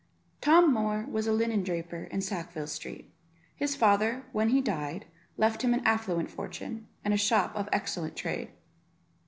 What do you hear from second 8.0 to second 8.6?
trade.